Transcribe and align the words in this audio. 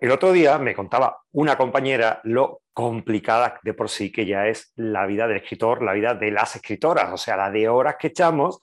El 0.00 0.12
otro 0.12 0.32
día 0.32 0.58
me 0.58 0.74
contaba 0.74 1.18
una 1.32 1.56
compañera 1.56 2.20
lo 2.24 2.62
complicada 2.72 3.58
de 3.62 3.74
por 3.74 3.88
sí 3.88 4.12
que 4.12 4.26
ya 4.26 4.46
es 4.46 4.72
la 4.76 5.06
vida 5.06 5.26
del 5.26 5.38
escritor, 5.38 5.82
la 5.82 5.92
vida 5.92 6.14
de 6.14 6.30
las 6.30 6.54
escritoras, 6.54 7.12
o 7.12 7.16
sea, 7.16 7.36
la 7.36 7.50
de 7.50 7.68
horas 7.68 7.96
que 7.98 8.08
echamos, 8.08 8.60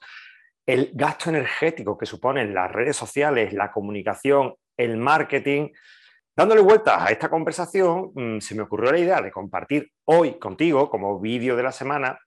el 0.66 0.90
gasto 0.94 1.30
energético 1.30 1.98
que 1.98 2.06
suponen 2.06 2.54
las 2.54 2.72
redes 2.72 2.96
sociales, 2.96 3.52
la 3.52 3.70
comunicación, 3.70 4.54
el 4.76 4.96
marketing. 4.96 5.68
Dándole 6.34 6.62
vueltas 6.62 7.02
a 7.02 7.10
esta 7.10 7.28
conversación, 7.28 8.12
mm, 8.14 8.38
se 8.40 8.54
me 8.54 8.62
ocurrió 8.62 8.92
la 8.92 8.98
idea 8.98 9.20
de 9.20 9.30
compartir 9.30 9.90
hoy 10.04 10.38
contigo, 10.38 10.88
como 10.88 11.20
vídeo 11.20 11.54
de 11.54 11.62
la 11.62 11.72
semana, 11.72 12.18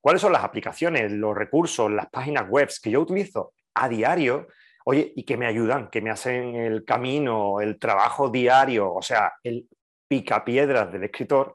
cuáles 0.00 0.22
son 0.22 0.32
las 0.32 0.42
aplicaciones, 0.42 1.12
los 1.12 1.36
recursos, 1.36 1.90
las 1.90 2.08
páginas 2.10 2.48
web 2.48 2.68
que 2.82 2.90
yo 2.90 3.00
utilizo 3.00 3.52
a 3.74 3.88
diario 3.88 4.48
oye, 4.84 5.12
y 5.16 5.24
que 5.24 5.36
me 5.36 5.46
ayudan, 5.46 5.88
que 5.90 6.00
me 6.00 6.10
hacen 6.10 6.56
el 6.56 6.84
camino, 6.84 7.60
el 7.60 7.78
trabajo 7.78 8.28
diario, 8.28 8.92
o 8.92 9.02
sea, 9.02 9.32
el 9.42 9.68
picapiedras 10.10 10.92
del 10.92 11.04
escritor, 11.04 11.54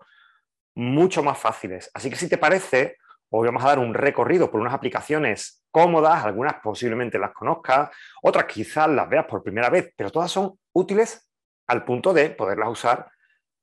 mucho 0.75 1.21
más 1.21 1.38
fáciles. 1.38 1.91
Así 1.93 2.09
que 2.09 2.15
si 2.15 2.29
te 2.29 2.38
parece, 2.38 2.98
hoy 3.29 3.48
vamos 3.48 3.63
a 3.65 3.67
dar 3.67 3.79
un 3.79 3.93
recorrido 3.93 4.49
por 4.49 4.61
unas 4.61 4.73
aplicaciones 4.73 5.61
cómodas, 5.71 6.23
algunas 6.23 6.55
posiblemente 6.63 7.20
las 7.20 7.34
conozcas, 7.34 7.89
otras 8.23 8.45
quizás 8.45 8.88
las 8.88 9.09
veas 9.09 9.26
por 9.26 9.43
primera 9.43 9.70
vez, 9.70 9.91
pero 9.98 10.09
todas 10.09 10.31
son 10.31 10.57
útiles 10.73 11.29
al 11.67 11.84
punto 11.84 12.13
de 12.13 12.29
poderlas 12.29 12.70
usar 12.70 13.12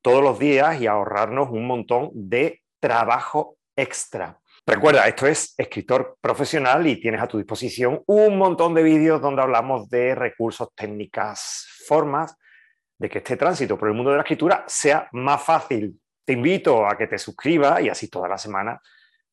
todos 0.03 0.23
los 0.23 0.39
días 0.39 0.79
y 0.79 0.87
ahorrarnos 0.87 1.49
un 1.51 1.67
montón 1.67 2.11
de 2.13 2.61
trabajo 2.79 3.57
extra. 3.75 4.42
Recuerda, 4.65 5.09
esto 5.09 5.27
es 5.27 5.55
escritor 5.59 6.19
profesional 6.21 6.87
y 6.87 7.01
tienes 7.01 7.21
a 7.21 7.27
tu 7.27 7.37
disposición 7.37 8.01
un 8.07 8.39
montón 8.39 8.75
de 8.75 8.85
vídeos 8.85 9.21
donde 9.21 9.43
hablamos 9.43 9.89
de 9.89 10.15
recursos, 10.15 10.69
técnicas, 10.77 11.67
formas 11.89 12.37
de 12.97 13.09
que 13.09 13.19
este 13.19 13.37
tránsito 13.37 13.77
por 13.77 13.89
el 13.89 13.95
mundo 13.95 14.13
de 14.13 14.19
la 14.19 14.23
escritura 14.23 14.63
sea 14.69 15.09
más 15.11 15.43
fácil. 15.43 16.01
Te 16.25 16.35
invito 16.35 16.87
a 16.87 16.97
que 16.97 17.09
te 17.09 17.19
suscribas 17.19 17.83
y 17.83 17.89
así 17.89 18.09
toda 18.09 18.29
la 18.29 18.39
semana 18.39 18.81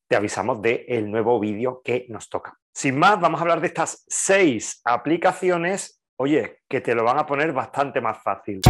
te 0.07 0.15
avisamos 0.15 0.63
del 0.63 0.83
el 0.87 1.11
nuevo 1.11 1.39
vídeo 1.39 1.83
que 1.83 2.07
nos 2.09 2.27
toca. 2.27 2.57
Sin 2.73 2.97
más, 2.97 3.19
vamos 3.19 3.39
a 3.39 3.43
hablar 3.43 3.61
de 3.61 3.67
estas 3.67 4.03
seis 4.07 4.81
aplicaciones, 4.83 6.01
oye, 6.15 6.61
que 6.67 6.81
te 6.81 6.95
lo 6.95 7.03
van 7.03 7.19
a 7.19 7.27
poner 7.27 7.53
bastante 7.53 8.01
más 8.01 8.17
fácil. 8.23 8.61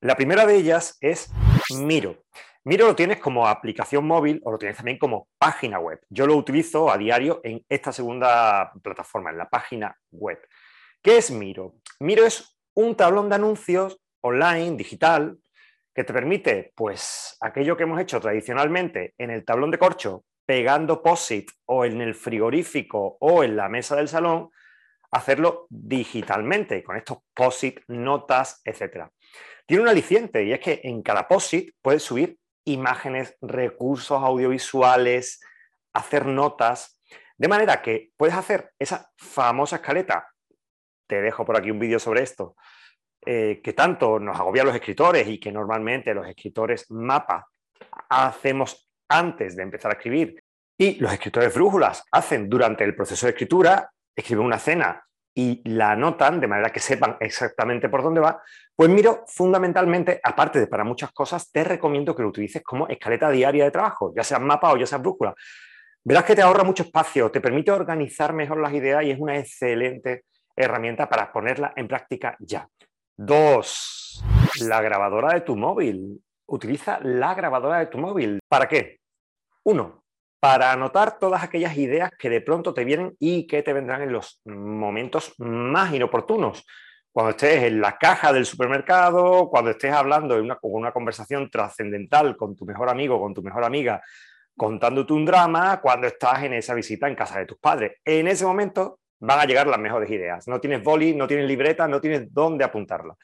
La 0.00 0.16
primera 0.16 0.44
de 0.46 0.56
ellas 0.56 0.98
es 1.00 1.30
Miro. 1.78 2.24
Miro 2.66 2.86
lo 2.86 2.96
tienes 2.96 3.18
como 3.18 3.46
aplicación 3.46 4.06
móvil 4.06 4.40
o 4.42 4.50
lo 4.50 4.56
tienes 4.56 4.78
también 4.78 4.96
como 4.96 5.28
página 5.36 5.78
web. 5.78 6.00
Yo 6.08 6.26
lo 6.26 6.34
utilizo 6.34 6.90
a 6.90 6.96
diario 6.96 7.42
en 7.44 7.62
esta 7.68 7.92
segunda 7.92 8.72
plataforma, 8.82 9.30
en 9.30 9.36
la 9.36 9.50
página 9.50 9.94
web. 10.10 10.38
¿Qué 11.02 11.18
es 11.18 11.30
Miro? 11.30 11.74
Miro 12.00 12.24
es 12.24 12.58
un 12.72 12.96
tablón 12.96 13.28
de 13.28 13.34
anuncios 13.34 14.00
online, 14.22 14.78
digital, 14.78 15.36
que 15.94 16.04
te 16.04 16.14
permite, 16.14 16.72
pues, 16.74 17.36
aquello 17.42 17.76
que 17.76 17.82
hemos 17.82 18.00
hecho 18.00 18.18
tradicionalmente 18.18 19.12
en 19.18 19.30
el 19.30 19.44
tablón 19.44 19.70
de 19.70 19.78
corcho, 19.78 20.24
pegando 20.46 21.02
POSIT 21.02 21.50
o 21.66 21.84
en 21.84 22.00
el 22.00 22.14
frigorífico 22.14 23.18
o 23.20 23.44
en 23.44 23.56
la 23.56 23.68
mesa 23.68 23.96
del 23.96 24.08
salón, 24.08 24.48
hacerlo 25.10 25.66
digitalmente, 25.68 26.82
con 26.82 26.96
estos 26.96 27.18
POSIT, 27.34 27.80
notas, 27.88 28.62
etc. 28.64 29.04
Tiene 29.66 29.82
un 29.82 29.88
aliciente 29.90 30.42
y 30.42 30.52
es 30.52 30.60
que 30.60 30.80
en 30.82 31.02
cada 31.02 31.28
POSIT 31.28 31.74
puedes 31.82 32.02
subir 32.02 32.38
imágenes, 32.64 33.36
recursos 33.40 34.22
audiovisuales, 34.22 35.40
hacer 35.92 36.26
notas, 36.26 37.00
de 37.36 37.48
manera 37.48 37.82
que 37.82 38.10
puedes 38.16 38.34
hacer 38.34 38.72
esa 38.78 39.10
famosa 39.16 39.76
escaleta, 39.76 40.28
te 41.06 41.20
dejo 41.20 41.44
por 41.44 41.56
aquí 41.56 41.70
un 41.70 41.78
vídeo 41.78 41.98
sobre 41.98 42.22
esto, 42.22 42.56
eh, 43.26 43.60
que 43.62 43.72
tanto 43.72 44.18
nos 44.18 44.38
agobia 44.38 44.64
los 44.64 44.74
escritores 44.74 45.26
y 45.28 45.38
que 45.38 45.52
normalmente 45.52 46.14
los 46.14 46.26
escritores 46.26 46.90
mapa 46.90 47.48
hacemos 48.08 48.88
antes 49.08 49.56
de 49.56 49.62
empezar 49.62 49.90
a 49.90 49.94
escribir. 49.94 50.42
Y 50.76 50.96
los 50.96 51.12
escritores 51.12 51.54
brújulas 51.54 52.04
hacen 52.10 52.48
durante 52.48 52.84
el 52.84 52.94
proceso 52.94 53.26
de 53.26 53.30
escritura, 53.30 53.90
escriben 54.14 54.46
una 54.46 54.56
escena 54.56 55.04
y 55.34 55.68
la 55.68 55.92
anotan 55.92 56.40
de 56.40 56.46
manera 56.46 56.70
que 56.70 56.80
sepan 56.80 57.16
exactamente 57.18 57.88
por 57.88 58.02
dónde 58.02 58.20
va, 58.20 58.40
pues 58.76 58.88
miro 58.88 59.24
fundamentalmente, 59.26 60.20
aparte 60.22 60.60
de 60.60 60.66
para 60.66 60.84
muchas 60.84 61.10
cosas, 61.12 61.50
te 61.50 61.64
recomiendo 61.64 62.14
que 62.14 62.22
lo 62.22 62.28
utilices 62.28 62.62
como 62.62 62.86
escaleta 62.86 63.30
diaria 63.30 63.64
de 63.64 63.70
trabajo, 63.70 64.12
ya 64.16 64.22
sea 64.22 64.38
mapa 64.38 64.72
o 64.72 64.76
ya 64.76 64.86
sea 64.86 64.98
brújula. 64.98 65.34
Verás 66.04 66.24
que 66.24 66.36
te 66.36 66.42
ahorra 66.42 66.64
mucho 66.64 66.84
espacio, 66.84 67.30
te 67.30 67.40
permite 67.40 67.72
organizar 67.72 68.32
mejor 68.32 68.60
las 68.60 68.72
ideas 68.72 69.04
y 69.04 69.10
es 69.10 69.18
una 69.18 69.38
excelente 69.38 70.24
herramienta 70.54 71.08
para 71.08 71.32
ponerla 71.32 71.72
en 71.76 71.88
práctica 71.88 72.36
ya. 72.38 72.68
Dos, 73.16 74.22
la 74.60 74.82
grabadora 74.82 75.34
de 75.34 75.40
tu 75.40 75.56
móvil. 75.56 76.20
Utiliza 76.46 77.00
la 77.02 77.34
grabadora 77.34 77.78
de 77.78 77.86
tu 77.86 77.98
móvil. 77.98 78.38
¿Para 78.48 78.68
qué? 78.68 78.98
Uno, 79.64 80.03
para 80.44 80.72
anotar 80.72 81.18
todas 81.18 81.42
aquellas 81.42 81.74
ideas 81.78 82.10
que 82.18 82.28
de 82.28 82.42
pronto 82.42 82.74
te 82.74 82.84
vienen 82.84 83.16
y 83.18 83.46
que 83.46 83.62
te 83.62 83.72
vendrán 83.72 84.02
en 84.02 84.12
los 84.12 84.42
momentos 84.44 85.32
más 85.38 85.94
inoportunos. 85.94 86.66
Cuando 87.10 87.30
estés 87.30 87.62
en 87.62 87.80
la 87.80 87.96
caja 87.96 88.30
del 88.30 88.44
supermercado, 88.44 89.48
cuando 89.48 89.70
estés 89.70 89.94
hablando 89.94 90.36
en 90.36 90.42
una, 90.42 90.58
una 90.60 90.92
conversación 90.92 91.48
trascendental 91.48 92.36
con 92.36 92.54
tu 92.54 92.66
mejor 92.66 92.90
amigo, 92.90 93.18
con 93.18 93.32
tu 93.32 93.42
mejor 93.42 93.64
amiga, 93.64 94.02
contándote 94.54 95.14
un 95.14 95.24
drama, 95.24 95.80
cuando 95.80 96.08
estás 96.08 96.42
en 96.42 96.52
esa 96.52 96.74
visita 96.74 97.08
en 97.08 97.14
casa 97.14 97.38
de 97.38 97.46
tus 97.46 97.56
padres. 97.56 97.92
En 98.04 98.28
ese 98.28 98.44
momento 98.44 98.98
van 99.20 99.40
a 99.40 99.46
llegar 99.46 99.66
las 99.66 99.80
mejores 99.80 100.10
ideas. 100.10 100.46
No 100.46 100.60
tienes 100.60 100.82
boli, 100.82 101.14
no 101.14 101.26
tienes 101.26 101.46
libreta, 101.46 101.88
no 101.88 102.02
tienes 102.02 102.30
dónde 102.34 102.64
apuntarla. 102.64 103.16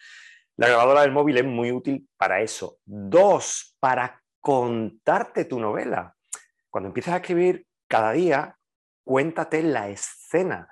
La 0.57 0.69
grabadora 0.69 1.03
del 1.03 1.13
móvil 1.13 1.37
es 1.37 1.45
muy 1.45 1.71
útil 1.71 2.09
para 2.17 2.41
eso. 2.41 2.79
Dos, 2.87 3.77
para 3.79 4.23
contarte 4.41 5.45
tu 5.45 5.61
novela. 5.61 6.17
Cuando 6.71 6.89
empiezas 6.89 7.15
a 7.15 7.17
escribir 7.19 7.67
cada 7.89 8.13
día, 8.13 8.57
cuéntate 9.05 9.63
la 9.63 9.89
escena. 9.89 10.69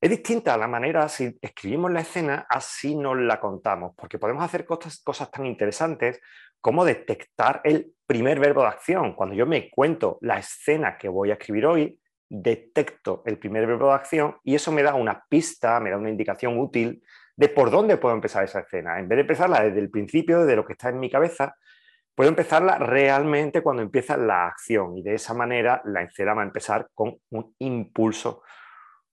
Es 0.00 0.10
distinta 0.10 0.56
la 0.56 0.66
manera 0.66 1.08
si 1.08 1.38
escribimos 1.40 1.92
la 1.92 2.00
escena, 2.00 2.46
así 2.48 2.96
nos 2.96 3.16
la 3.18 3.38
contamos, 3.38 3.94
porque 3.96 4.18
podemos 4.18 4.42
hacer 4.42 4.64
cosas, 4.64 5.00
cosas 5.02 5.30
tan 5.30 5.46
interesantes 5.46 6.20
como 6.60 6.84
detectar 6.84 7.60
el 7.64 7.92
primer 8.06 8.40
verbo 8.40 8.62
de 8.62 8.68
acción. 8.68 9.14
Cuando 9.14 9.34
yo 9.34 9.46
me 9.46 9.70
cuento 9.70 10.18
la 10.22 10.38
escena 10.38 10.98
que 10.98 11.08
voy 11.08 11.30
a 11.30 11.34
escribir 11.34 11.66
hoy, 11.66 12.00
detecto 12.28 13.22
el 13.26 13.38
primer 13.38 13.66
verbo 13.66 13.88
de 13.88 13.94
acción 13.94 14.36
y 14.44 14.54
eso 14.54 14.72
me 14.72 14.82
da 14.82 14.94
una 14.94 15.24
pista, 15.28 15.80
me 15.80 15.90
da 15.90 15.98
una 15.98 16.10
indicación 16.10 16.58
útil 16.58 17.02
de 17.36 17.48
por 17.48 17.70
dónde 17.70 17.96
puedo 17.96 18.14
empezar 18.14 18.44
esa 18.44 18.60
escena. 18.60 18.98
En 18.98 19.08
vez 19.08 19.16
de 19.16 19.22
empezarla 19.22 19.62
desde 19.62 19.80
el 19.80 19.90
principio, 19.90 20.44
de 20.44 20.56
lo 20.56 20.64
que 20.64 20.74
está 20.74 20.90
en 20.90 21.00
mi 21.00 21.10
cabeza, 21.10 21.56
puedo 22.14 22.28
empezarla 22.28 22.78
realmente 22.78 23.62
cuando 23.62 23.82
empieza 23.82 24.16
la 24.16 24.46
acción 24.46 24.96
y 24.96 25.02
de 25.02 25.14
esa 25.14 25.34
manera 25.34 25.80
la 25.84 26.02
escena 26.02 26.34
va 26.34 26.42
a 26.42 26.46
empezar 26.46 26.88
con 26.94 27.16
un 27.30 27.54
impulso 27.58 28.42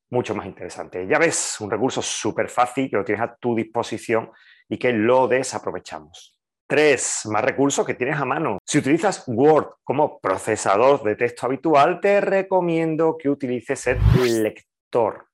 mucho 0.09 0.35
más 0.35 0.45
interesante. 0.45 1.05
Ya 1.07 1.19
ves, 1.19 1.57
un 1.59 1.69
recurso 1.69 2.01
súper 2.01 2.49
fácil 2.49 2.89
que 2.89 2.97
lo 2.97 3.03
tienes 3.03 3.23
a 3.23 3.35
tu 3.35 3.55
disposición 3.55 4.31
y 4.69 4.77
que 4.77 4.93
lo 4.93 5.27
desaprovechamos. 5.27 6.37
Tres, 6.67 7.21
más 7.31 7.43
recursos 7.43 7.85
que 7.85 7.93
tienes 7.93 8.19
a 8.19 8.25
mano. 8.25 8.57
Si 8.65 8.77
utilizas 8.77 9.23
Word 9.27 9.75
como 9.83 10.19
procesador 10.19 11.01
de 11.03 11.15
texto 11.15 11.45
habitual, 11.45 12.01
te 12.01 12.19
recomiendo 12.19 13.15
que 13.17 13.29
utilices 13.29 13.87
el 13.87 14.43
lector. 14.43 15.27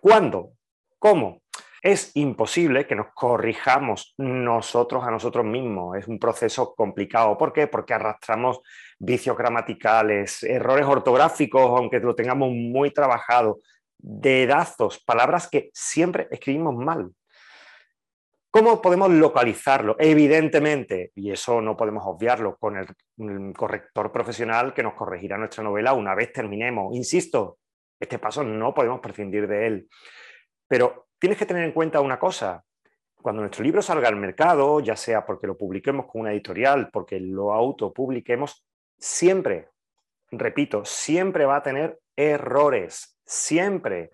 ¿Cuándo? 0.00 0.52
¿Cómo? 0.98 1.40
Es 1.82 2.10
imposible 2.14 2.86
que 2.86 2.94
nos 2.94 3.08
corrijamos 3.14 4.14
nosotros 4.18 5.04
a 5.04 5.10
nosotros 5.10 5.44
mismos. 5.44 5.96
Es 5.96 6.08
un 6.08 6.18
proceso 6.18 6.74
complicado. 6.74 7.36
¿Por 7.36 7.52
qué? 7.52 7.66
Porque 7.66 7.94
arrastramos 7.94 8.60
vicios 8.98 9.36
gramaticales, 9.36 10.42
errores 10.42 10.86
ortográficos, 10.86 11.62
aunque 11.78 12.00
lo 12.00 12.14
tengamos 12.14 12.50
muy 12.50 12.90
trabajado, 12.92 13.60
dedazos, 13.98 15.02
palabras 15.04 15.48
que 15.48 15.70
siempre 15.72 16.28
escribimos 16.30 16.74
mal. 16.74 17.10
¿Cómo 18.50 18.80
podemos 18.80 19.10
localizarlo? 19.10 19.96
Evidentemente, 19.98 21.12
y 21.14 21.30
eso 21.30 21.60
no 21.60 21.76
podemos 21.76 22.04
obviarlo, 22.06 22.56
con 22.56 22.76
el 22.78 23.52
corrector 23.52 24.10
profesional 24.10 24.72
que 24.72 24.82
nos 24.82 24.94
corregirá 24.94 25.36
nuestra 25.36 25.62
novela 25.62 25.92
una 25.92 26.14
vez 26.14 26.32
terminemos. 26.32 26.96
Insisto, 26.96 27.58
este 28.00 28.18
paso 28.18 28.42
no 28.44 28.72
podemos 28.72 29.00
prescindir 29.00 29.46
de 29.46 29.66
él. 29.66 29.88
Pero 30.66 31.05
tienes 31.18 31.38
que 31.38 31.46
tener 31.46 31.64
en 31.64 31.72
cuenta 31.72 32.00
una 32.00 32.18
cosa. 32.18 32.64
Cuando 33.20 33.42
nuestro 33.42 33.64
libro 33.64 33.82
salga 33.82 34.08
al 34.08 34.16
mercado, 34.16 34.80
ya 34.80 34.96
sea 34.96 35.24
porque 35.24 35.46
lo 35.46 35.56
publiquemos 35.56 36.06
con 36.06 36.22
una 36.22 36.32
editorial, 36.32 36.90
porque 36.92 37.18
lo 37.18 37.52
autopubliquemos, 37.52 38.64
siempre, 38.98 39.70
repito, 40.30 40.84
siempre 40.84 41.44
va 41.44 41.56
a 41.56 41.62
tener 41.62 41.98
errores. 42.14 43.18
Siempre. 43.24 44.12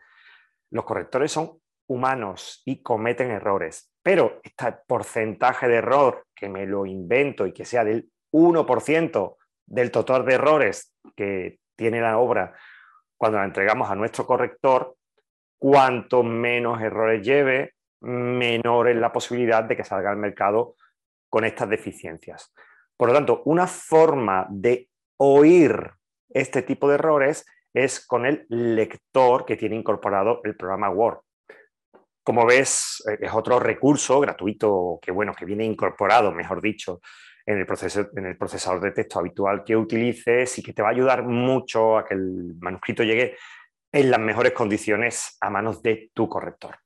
Los 0.70 0.84
correctores 0.84 1.32
son 1.32 1.60
humanos 1.86 2.62
y 2.64 2.82
cometen 2.82 3.30
errores. 3.30 3.92
Pero 4.02 4.40
este 4.42 4.72
porcentaje 4.86 5.68
de 5.68 5.76
error 5.76 6.26
que 6.34 6.48
me 6.48 6.66
lo 6.66 6.86
invento 6.86 7.46
y 7.46 7.52
que 7.52 7.64
sea 7.64 7.84
del 7.84 8.10
1% 8.32 9.36
del 9.66 9.90
total 9.90 10.24
de 10.24 10.34
errores 10.34 10.94
que 11.14 11.58
tiene 11.76 12.00
la 12.00 12.18
obra 12.18 12.54
cuando 13.16 13.38
la 13.38 13.44
entregamos 13.44 13.88
a 13.90 13.94
nuestro 13.94 14.26
corrector, 14.26 14.96
cuanto 15.62 16.24
menos 16.24 16.82
errores 16.82 17.24
lleve, 17.24 17.74
menor 18.00 18.88
es 18.88 18.96
la 18.96 19.12
posibilidad 19.12 19.62
de 19.62 19.76
que 19.76 19.84
salga 19.84 20.10
al 20.10 20.16
mercado 20.16 20.74
con 21.28 21.44
estas 21.44 21.68
deficiencias. 21.68 22.52
Por 22.96 23.10
lo 23.10 23.14
tanto, 23.14 23.42
una 23.44 23.68
forma 23.68 24.44
de 24.50 24.88
oír 25.18 25.88
este 26.30 26.62
tipo 26.62 26.88
de 26.88 26.96
errores 26.96 27.46
es 27.72 28.04
con 28.04 28.26
el 28.26 28.44
lector 28.48 29.44
que 29.44 29.56
tiene 29.56 29.76
incorporado 29.76 30.40
el 30.42 30.56
programa 30.56 30.90
Word. 30.90 31.20
Como 32.24 32.44
ves, 32.44 33.00
eh, 33.08 33.18
es 33.20 33.32
otro 33.32 33.60
recurso 33.60 34.18
gratuito 34.18 34.98
que, 35.00 35.12
bueno, 35.12 35.32
que 35.32 35.44
viene 35.44 35.64
incorporado, 35.64 36.32
mejor 36.32 36.60
dicho, 36.60 37.00
en 37.46 37.58
el, 37.58 37.66
procesador 37.66 38.80
de 38.80 38.90
texto 38.90 39.20
habitual 39.20 39.62
que 39.62 39.76
utilices 39.76 40.58
y 40.58 40.62
que 40.62 40.72
te 40.72 40.82
va 40.82 40.88
a 40.88 40.92
ayudar 40.92 41.22
mucho 41.22 41.98
a 41.98 42.04
que 42.04 42.14
el 42.14 42.56
manuscrito 42.60 43.04
llegue 43.04 43.36
en 43.92 44.10
las 44.10 44.20
mejores 44.20 44.52
condiciones 44.52 45.36
a 45.40 45.50
manos 45.50 45.82
de 45.82 46.10
tu 46.14 46.28
corrector. 46.28 46.76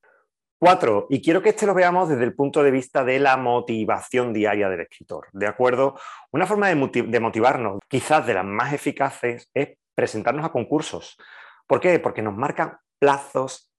Cuatro, 0.58 1.06
y 1.10 1.22
quiero 1.22 1.42
que 1.42 1.50
este 1.50 1.66
lo 1.66 1.74
veamos 1.74 2.08
desde 2.08 2.24
el 2.24 2.34
punto 2.34 2.62
de 2.62 2.70
vista 2.70 3.04
de 3.04 3.18
la 3.18 3.36
motivación 3.36 4.32
diaria 4.32 4.68
del 4.68 4.80
escritor. 4.80 5.28
¿De 5.32 5.46
acuerdo? 5.46 5.98
Una 6.32 6.46
forma 6.46 6.68
de, 6.68 7.02
de 7.02 7.20
motivarnos, 7.20 7.78
quizás 7.88 8.26
de 8.26 8.34
las 8.34 8.44
más 8.44 8.72
eficaces, 8.72 9.50
es 9.52 9.76
presentarnos 9.94 10.46
a 10.46 10.52
concursos. 10.52 11.18
¿Por 11.66 11.80
qué? 11.80 11.98
Porque 11.98 12.22
nos 12.22 12.34
marcan 12.34 12.78
plazos, 12.98 13.70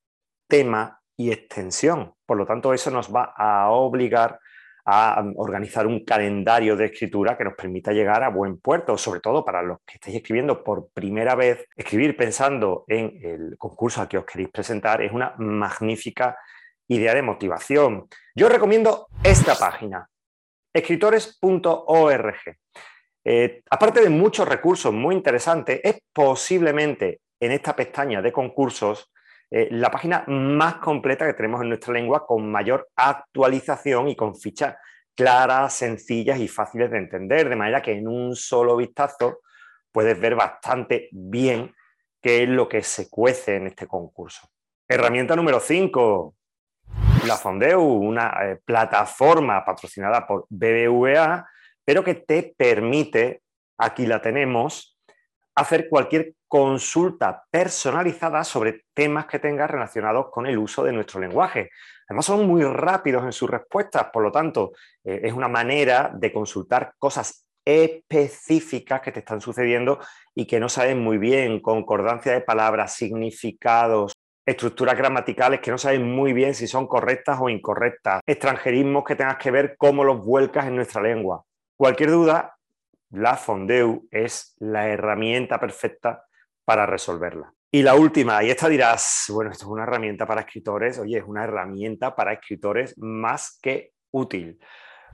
tema 0.47 1.01
y 1.17 1.31
extensión. 1.31 2.13
Por 2.25 2.37
lo 2.37 2.45
tanto, 2.45 2.73
eso 2.73 2.91
nos 2.91 3.13
va 3.13 3.33
a 3.35 3.71
obligar 3.71 4.39
a 4.89 5.21
organizar 5.35 5.85
un 5.85 6.05
calendario 6.05 6.77
de 6.77 6.85
escritura 6.85 7.37
que 7.37 7.43
nos 7.43 7.55
permita 7.55 7.91
llegar 7.91 8.23
a 8.23 8.29
buen 8.29 8.57
puerto, 8.57 8.97
sobre 8.97 9.19
todo 9.19 9.43
para 9.43 9.61
los 9.61 9.79
que 9.85 9.95
estéis 9.95 10.15
escribiendo 10.15 10.63
por 10.63 10.87
primera 10.93 11.35
vez. 11.35 11.67
Escribir 11.75 12.15
pensando 12.15 12.85
en 12.87 13.19
el 13.21 13.57
concurso 13.57 13.99
al 13.99 14.07
que 14.07 14.17
os 14.17 14.25
queréis 14.25 14.47
presentar 14.49 15.01
es 15.01 15.11
una 15.11 15.35
magnífica 15.39 16.37
idea 16.87 17.13
de 17.13 17.21
motivación. 17.21 18.07
Yo 18.33 18.47
recomiendo 18.47 19.07
esta 19.21 19.55
página, 19.55 20.07
escritores.org. 20.73 22.35
Eh, 23.25 23.63
aparte 23.69 23.99
de 23.99 24.09
muchos 24.09 24.47
recursos 24.47 24.93
muy 24.93 25.15
interesantes, 25.15 25.81
es 25.83 25.99
posiblemente 26.13 27.19
en 27.41 27.51
esta 27.51 27.75
pestaña 27.75 28.21
de 28.21 28.31
concursos 28.31 29.11
eh, 29.49 29.69
la 29.71 29.89
página 29.89 30.25
más 30.27 30.75
completa 30.75 31.25
que 31.25 31.33
tenemos 31.33 31.61
en 31.61 31.69
nuestra 31.69 31.93
lengua 31.93 32.25
con 32.25 32.51
mayor 32.51 32.89
actualización 32.95 34.09
y 34.09 34.15
con 34.15 34.35
fichas 34.35 34.75
claras, 35.15 35.73
sencillas 35.73 36.39
y 36.39 36.47
fáciles 36.47 36.91
de 36.91 36.97
entender, 36.97 37.49
de 37.49 37.55
manera 37.55 37.81
que 37.81 37.93
en 37.93 38.07
un 38.07 38.35
solo 38.35 38.75
vistazo 38.75 39.39
puedes 39.91 40.19
ver 40.19 40.35
bastante 40.35 41.09
bien 41.11 41.73
qué 42.21 42.43
es 42.43 42.49
lo 42.49 42.67
que 42.67 42.83
se 42.83 43.09
cuece 43.09 43.55
en 43.55 43.67
este 43.67 43.87
concurso. 43.87 44.47
Herramienta 44.87 45.35
número 45.35 45.59
5, 45.59 46.35
la 47.25 47.35
Fondeu, 47.35 47.81
una 47.81 48.31
eh, 48.43 48.59
plataforma 48.63 49.65
patrocinada 49.65 50.27
por 50.27 50.45
BBVA, 50.49 51.47
pero 51.83 52.03
que 52.03 52.15
te 52.15 52.53
permite, 52.57 53.41
aquí 53.77 54.05
la 54.05 54.21
tenemos, 54.21 54.97
hacer 55.55 55.89
cualquier 55.89 56.33
consulta 56.47 57.43
personalizada 57.49 58.43
sobre 58.43 58.85
temas 58.93 59.25
que 59.25 59.39
tengas 59.39 59.69
relacionados 59.69 60.27
con 60.31 60.45
el 60.47 60.57
uso 60.57 60.83
de 60.83 60.93
nuestro 60.93 61.19
lenguaje. 61.19 61.71
Además 62.07 62.25
son 62.25 62.47
muy 62.47 62.63
rápidos 62.63 63.25
en 63.25 63.33
sus 63.33 63.49
respuestas, 63.49 64.07
por 64.13 64.23
lo 64.23 64.31
tanto 64.31 64.71
eh, 65.03 65.21
es 65.23 65.33
una 65.33 65.47
manera 65.47 66.11
de 66.13 66.31
consultar 66.31 66.93
cosas 66.97 67.45
específicas 67.65 69.01
que 69.01 69.11
te 69.11 69.19
están 69.19 69.41
sucediendo 69.41 69.99
y 70.33 70.47
que 70.47 70.59
no 70.59 70.69
sabes 70.69 70.95
muy 70.95 71.17
bien, 71.17 71.59
concordancia 71.59 72.31
de 72.31 72.39
palabras, 72.39 72.93
significados, 72.93 74.13
estructuras 74.45 74.97
gramaticales 74.97 75.59
que 75.59 75.71
no 75.71 75.77
sabes 75.77 75.99
muy 75.99 76.31
bien 76.31 76.55
si 76.55 76.65
son 76.65 76.87
correctas 76.87 77.37
o 77.41 77.49
incorrectas, 77.49 78.21
extranjerismos 78.25 79.03
que 79.03 79.17
tengas 79.17 79.37
que 79.37 79.51
ver 79.51 79.75
cómo 79.77 80.05
los 80.05 80.23
vuelcas 80.23 80.67
en 80.67 80.77
nuestra 80.77 81.01
lengua. 81.01 81.43
Cualquier 81.75 82.11
duda, 82.11 82.55
la 83.09 83.35
Fondeu 83.35 84.07
es 84.11 84.55
la 84.59 84.87
herramienta 84.87 85.59
perfecta 85.59 86.26
para 86.67 86.85
resolverla. 86.85 87.53
Y 87.71 87.81
la 87.81 87.95
última, 87.95 88.43
y 88.43 88.49
esta 88.49 88.67
dirás, 88.67 89.27
bueno, 89.29 89.51
esto 89.51 89.63
es 89.63 89.71
una 89.71 89.83
herramienta 89.83 90.25
para 90.27 90.41
escritores, 90.41 90.99
oye, 90.99 91.19
es 91.19 91.23
una 91.25 91.45
herramienta 91.45 92.13
para 92.13 92.33
escritores 92.33 92.93
más 92.97 93.57
que 93.61 93.93
útil. 94.11 94.59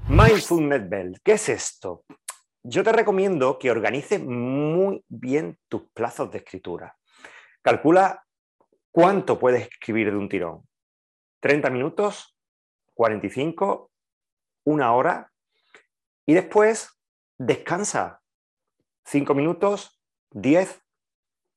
Mindfulness 0.08 0.90
Bell, 0.90 1.22
¿qué 1.24 1.34
es 1.34 1.50
esto? 1.50 2.06
Yo 2.64 2.84
te 2.84 2.92
recomiendo 2.92 3.60
que 3.60 3.70
organices 3.70 4.20
muy 4.20 5.06
bien 5.08 5.60
tus 5.68 5.92
plazos 5.92 6.32
de 6.32 6.40
escritura. 6.40 6.98
Calcula 7.62 8.24
cuánto 8.92 9.38
puedes 9.38 9.68
escribir 9.68 10.10
de 10.10 10.18
un 10.18 10.30
tirón. 10.30 10.68
¿30 11.44 11.70
minutos? 11.70 12.36
¿45? 12.96 13.92
¿Una 14.66 14.94
hora? 14.94 15.32
Y 16.26 16.34
después 16.34 17.00
descansa. 17.38 18.22
¿5 19.06 19.36
minutos? 19.36 20.02
¿10? 20.32 20.83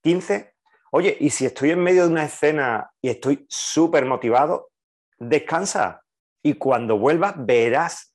15. 0.07 0.55
Oye, 0.93 1.17
y 1.19 1.31
si 1.31 1.47
estoy 1.47 1.73
en 1.73 1.83
medio 1.83 2.07
de 2.07 2.13
una 2.13 2.23
escena 2.23 2.93
y 3.03 3.09
estoy 3.09 3.45
súper 3.49 4.05
motivado, 4.05 4.71
descansa 5.19 6.05
y 6.45 6.55
cuando 6.55 6.97
vuelvas 6.97 7.35
verás 7.37 8.15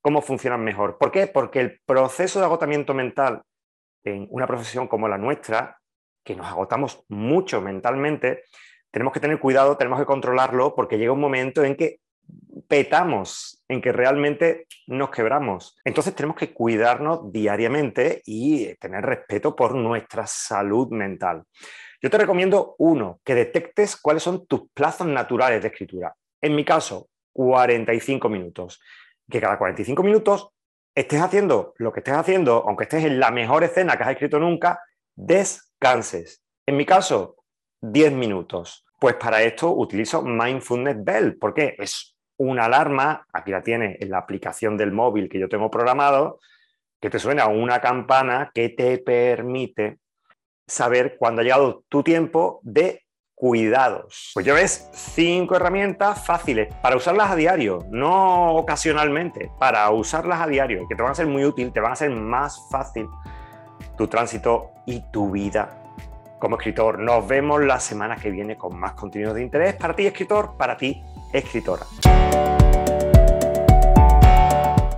cómo 0.00 0.22
funcionan 0.22 0.64
mejor. 0.64 0.98
¿Por 0.98 1.12
qué? 1.12 1.28
Porque 1.28 1.60
el 1.60 1.80
proceso 1.86 2.40
de 2.40 2.46
agotamiento 2.46 2.94
mental 2.94 3.42
en 4.02 4.26
una 4.30 4.48
profesión 4.48 4.88
como 4.88 5.06
la 5.06 5.18
nuestra, 5.18 5.78
que 6.24 6.34
nos 6.34 6.48
agotamos 6.48 7.04
mucho 7.08 7.60
mentalmente, 7.60 8.42
tenemos 8.90 9.12
que 9.12 9.20
tener 9.20 9.38
cuidado, 9.38 9.76
tenemos 9.76 10.00
que 10.00 10.06
controlarlo, 10.06 10.74
porque 10.74 10.98
llega 10.98 11.12
un 11.12 11.20
momento 11.20 11.62
en 11.62 11.76
que 11.76 12.00
petamos, 12.68 13.62
en 13.68 13.80
que 13.80 13.92
realmente 13.92 14.66
nos 14.86 15.10
quebramos. 15.10 15.76
Entonces 15.84 16.14
tenemos 16.14 16.36
que 16.36 16.52
cuidarnos 16.52 17.32
diariamente 17.32 18.22
y 18.24 18.74
tener 18.76 19.04
respeto 19.04 19.56
por 19.56 19.74
nuestra 19.74 20.26
salud 20.26 20.88
mental. 20.90 21.42
Yo 22.02 22.08
te 22.08 22.18
recomiendo, 22.18 22.76
uno, 22.78 23.20
que 23.24 23.34
detectes 23.34 23.96
cuáles 23.96 24.22
son 24.22 24.46
tus 24.46 24.70
plazos 24.72 25.06
naturales 25.06 25.60
de 25.60 25.68
escritura. 25.68 26.14
En 26.40 26.54
mi 26.54 26.64
caso, 26.64 27.08
45 27.32 28.28
minutos. 28.28 28.80
Que 29.28 29.40
cada 29.40 29.58
45 29.58 30.02
minutos 30.02 30.50
estés 30.94 31.20
haciendo 31.20 31.74
lo 31.76 31.92
que 31.92 32.00
estés 32.00 32.14
haciendo, 32.14 32.64
aunque 32.66 32.84
estés 32.84 33.04
en 33.04 33.20
la 33.20 33.30
mejor 33.30 33.64
escena 33.64 33.96
que 33.96 34.02
has 34.02 34.10
escrito 34.10 34.38
nunca, 34.38 34.80
descanses. 35.14 36.42
En 36.66 36.76
mi 36.76 36.86
caso, 36.86 37.36
10 37.82 38.12
minutos. 38.12 38.86
Pues 38.98 39.14
para 39.16 39.42
esto 39.42 39.72
utilizo 39.74 40.22
Mindfulness 40.22 41.02
Bell. 41.02 41.38
¿Por 41.38 41.54
qué? 41.54 41.74
Es 41.78 42.16
una 42.40 42.64
alarma, 42.64 43.26
aquí 43.34 43.50
la 43.50 43.62
tienes 43.62 44.00
en 44.00 44.10
la 44.10 44.18
aplicación 44.18 44.78
del 44.78 44.92
móvil 44.92 45.28
que 45.28 45.38
yo 45.38 45.50
tengo 45.50 45.70
programado, 45.70 46.40
que 46.98 47.10
te 47.10 47.18
suena 47.18 47.48
una 47.48 47.80
campana 47.80 48.50
que 48.54 48.70
te 48.70 48.96
permite 48.96 49.98
saber 50.66 51.16
cuándo 51.18 51.42
ha 51.42 51.44
llegado 51.44 51.84
tu 51.90 52.02
tiempo 52.02 52.60
de 52.62 53.04
cuidados. 53.34 54.30
Pues 54.32 54.46
ya 54.46 54.54
ves 54.54 54.88
cinco 54.92 55.54
herramientas 55.54 56.24
fáciles 56.24 56.74
para 56.80 56.96
usarlas 56.96 57.30
a 57.30 57.36
diario, 57.36 57.80
no 57.90 58.54
ocasionalmente, 58.54 59.50
para 59.58 59.90
usarlas 59.90 60.40
a 60.40 60.46
diario, 60.46 60.86
que 60.88 60.94
te 60.94 61.02
van 61.02 61.12
a 61.12 61.16
ser 61.16 61.26
muy 61.26 61.44
útil, 61.44 61.72
te 61.74 61.80
van 61.80 61.92
a 61.92 61.96
ser 61.96 62.10
más 62.10 62.68
fácil 62.70 63.06
tu 63.98 64.08
tránsito 64.08 64.70
y 64.86 65.02
tu 65.12 65.30
vida 65.30 65.82
como 66.38 66.56
escritor. 66.56 66.98
Nos 66.98 67.28
vemos 67.28 67.62
la 67.62 67.80
semana 67.80 68.16
que 68.16 68.30
viene 68.30 68.56
con 68.56 68.78
más 68.78 68.92
contenido 68.92 69.34
de 69.34 69.42
interés 69.42 69.74
para 69.74 69.94
ti, 69.94 70.06
escritor, 70.06 70.56
para 70.56 70.78
ti, 70.78 71.02
escritora. 71.32 71.86